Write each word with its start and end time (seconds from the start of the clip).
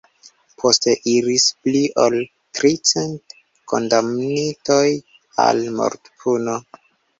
Poste 0.61 0.93
iris 1.11 1.45
pli 1.65 1.81
ol 2.05 2.17
tricent 2.61 3.37
kondamnitoj 3.75 4.89
al 5.47 5.65
mortpuno. 5.79 6.61